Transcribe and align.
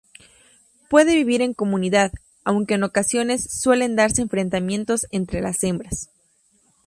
Puede 0.89 1.13
vivir 1.13 1.43
en 1.43 1.53
comunidad, 1.53 2.11
aunque 2.43 2.73
en 2.73 2.81
ocasiones 2.83 3.43
suelen 3.61 3.95
darse 3.95 4.23
enfrentamientos 4.23 5.05
entre 5.11 5.41
las 5.41 5.63
hembras. 5.63 6.09